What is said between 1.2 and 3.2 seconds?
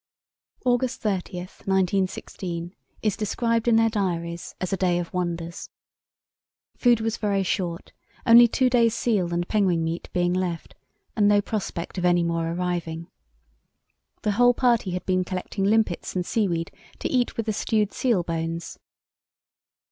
1916, is